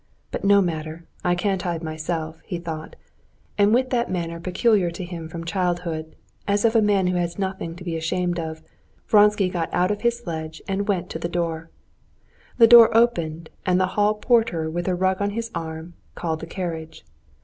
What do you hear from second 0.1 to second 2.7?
But no matter; I can't hide myself," he